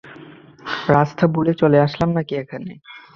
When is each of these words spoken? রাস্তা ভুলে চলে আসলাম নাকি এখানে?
রাস্তা 0.89 1.23
ভুলে 1.33 1.53
চলে 1.61 1.77
আসলাম 1.85 2.09
নাকি 2.17 2.33
এখানে? 2.43 2.71